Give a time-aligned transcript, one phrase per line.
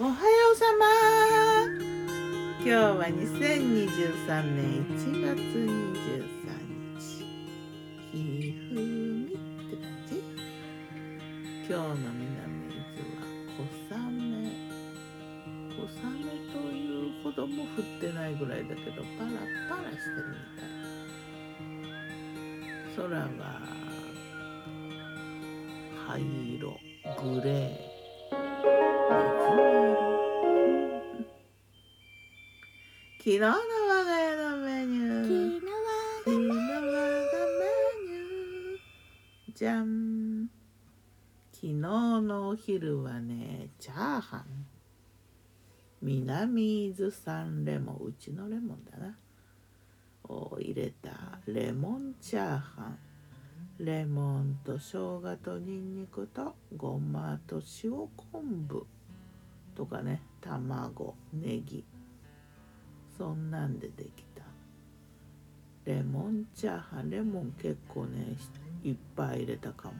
[0.00, 0.16] おはよ
[0.54, 0.86] うさま。
[2.56, 6.56] 今日は2023年1月23
[6.96, 7.28] 日
[8.10, 8.16] ひ
[8.70, 8.80] ふみ
[9.26, 10.24] って感じ
[11.68, 11.84] 今日の
[12.16, 12.24] 南
[12.64, 13.20] 伊豆は
[13.58, 14.08] 小雨
[15.68, 16.08] 小雨
[16.50, 19.32] というほども降ってないぐらいだけどパラ
[19.68, 20.64] パラしてるみた
[23.04, 23.06] い。
[23.06, 23.28] 空は
[26.08, 26.24] 灰
[26.56, 26.80] 色
[27.22, 28.00] グレー。
[29.50, 29.69] 水
[33.22, 33.52] 昨日の我
[34.02, 35.60] が家のメニュー。
[36.24, 37.28] 昨日我がメ
[38.08, 39.54] ニュー。
[39.54, 40.48] じゃん
[41.52, 44.46] 昨日のお昼はねチャーハン。
[46.00, 47.96] 南伊豆産レモン。
[48.06, 49.18] うちのレモンだな。
[50.24, 52.98] を入れたレモンチャーハン。
[53.80, 58.86] レモンと生姜とニンニクとごまと塩昆布
[59.76, 61.84] とかね卵ネギ
[63.20, 64.42] そんなんでできた。
[65.84, 68.34] レモンチャーハンレモン結構ね
[68.82, 69.94] いっぱい入れたかも。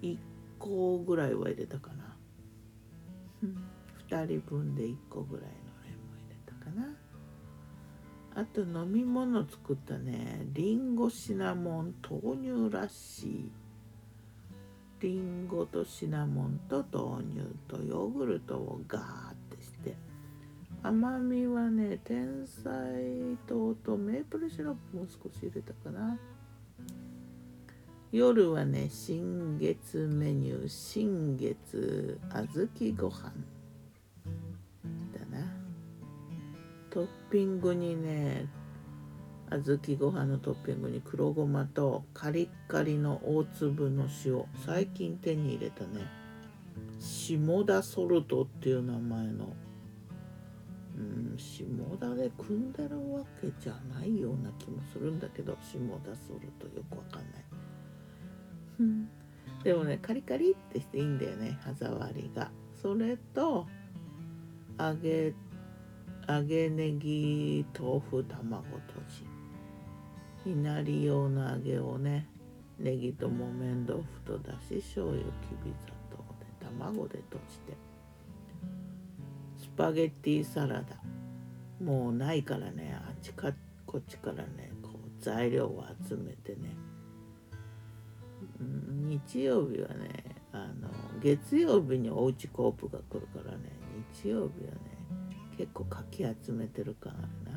[0.00, 0.16] 1
[0.58, 2.16] 個ぐらいは入れたかな。
[4.08, 5.50] 2人分で1個ぐらいの
[5.84, 6.96] レモン入れたかな。
[8.40, 10.46] あと飲み物作ったね。
[10.54, 19.35] りんごシナモン豆乳ラッシーりんごとシナモンと豆乳とヨーグルトをガーってして
[20.88, 22.64] 甘みはね天才
[23.48, 26.16] 糖とメープルシロップも少し入れたかな。
[28.12, 33.32] 夜はね新月メニュー新月小豆ご飯。
[35.12, 35.52] だな。
[36.90, 38.46] トッピングにね
[39.50, 46.06] 小豆ご飯のトッピングに黒ごまとカリッカリの大粒の塩最近手に入れたね
[47.00, 49.56] 下田ソルトっていう名前の
[50.96, 51.00] う
[51.34, 51.64] ん下
[51.98, 57.44] 田で組んでるわけじゃないような気もするんだけど下田ソルトよくわかんない。
[59.62, 62.50] でもねカリカリってしていいんだよね歯触りが。
[62.80, 63.66] それと
[64.78, 65.34] 揚げ
[66.28, 68.94] 揚げネギ豆腐卵と
[70.44, 70.50] じ。
[70.50, 72.28] いなり用の揚げをね
[72.78, 75.26] ネギと木綿豆腐とだし醤油き
[75.64, 77.72] び砂糖で卵でとじて。
[77.72, 77.95] ス
[79.76, 80.96] パゲッティサラダ。
[81.84, 82.98] もうないからね。
[82.98, 83.52] あっちか
[83.86, 84.72] こっちからね。
[84.82, 86.76] こう材料を集めてね。
[88.58, 90.88] 日曜日はねあの
[91.20, 93.72] 月曜日におうちコープが来るからね。
[94.14, 94.80] 日曜日はね
[95.58, 97.16] 結構かき集めてる感あ
[97.50, 97.52] る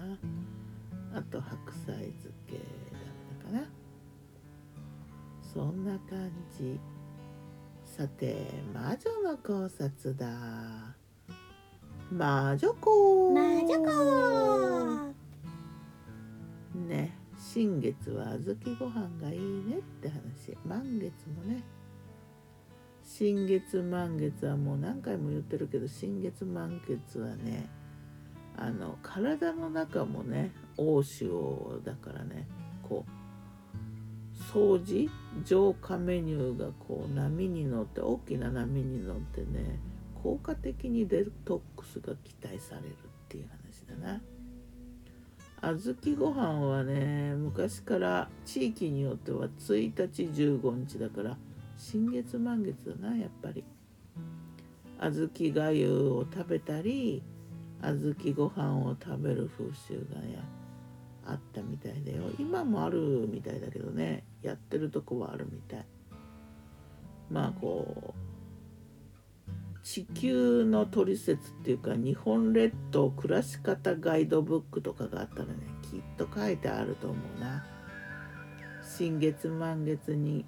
[1.14, 1.20] な。
[1.20, 3.64] あと白菜漬けだったかな。
[5.42, 6.80] そんな感じ。
[7.86, 10.99] さて魔女の考察だ。
[12.12, 13.32] 魔女子。
[13.34, 15.14] 魔女子。
[16.88, 17.16] ね。
[17.38, 20.58] 新月は小豆ご飯がいいねって話。
[20.66, 21.64] 満月もね。
[23.04, 27.68] 新月満月はもう何回も言ってるけど新月満月はね
[28.56, 32.48] あの体の中もね大潮だからね
[32.84, 35.10] こう掃除？
[35.44, 39.80] 浄化メニューがこう波に乗って大きな波に乗ってね
[40.22, 42.96] 効果的にデトックスが期待されるっ
[43.28, 44.22] ていう話だな。
[45.62, 51.38] 小豆ご飯はね昔から地域によっては1日15日だから
[51.78, 53.64] 新月満月だなやっぱり。
[55.02, 57.24] 小豆がゆを食べたり
[57.82, 60.44] 小豆ご飯を食べる風習がや
[61.26, 62.24] あったみたいだよ。
[62.38, 65.86] 今もあるみたいだけどねやってるとこはあるみたい。
[67.30, 68.39] まあこう
[69.84, 75.54] 地球の取説っていうか日本列島暮らし方ガイドブックとかがあったらね。
[75.82, 77.66] きっと書いてあると思うな。
[78.84, 80.46] 新月満月に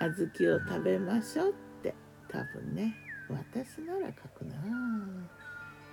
[0.00, 1.52] 小豆を食べましょうっ
[1.82, 1.94] て。
[2.28, 2.94] 多分ね。
[3.28, 4.56] 私なら書くな。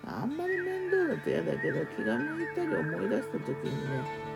[0.05, 4.29] あんまり面倒だと嫌だけど気が向いたり思い出した時にね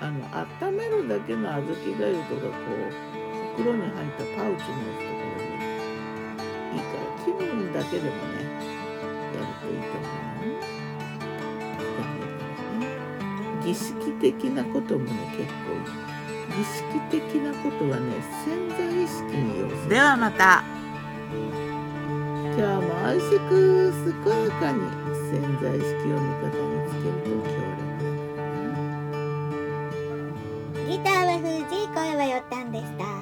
[0.00, 0.24] あの
[0.66, 2.58] 温めるだけの小豆がゆとかこ
[2.90, 5.23] う袋に入ったパウチのやつとか
[7.74, 8.14] だけでもね
[9.34, 10.06] やるといいと思
[10.40, 10.54] うよ。
[13.64, 15.74] 儀式的なこともね結構
[16.56, 16.80] 儀式
[17.10, 18.06] 的なことはね
[18.44, 19.88] 潜在意識に要する。
[19.90, 20.62] ではまた。
[22.56, 23.50] 今日も美味しく
[24.22, 24.78] 健やかに
[25.28, 27.82] 潜在意識を味方につけると強力
[30.88, 33.13] ギターは藤井声はよったんでした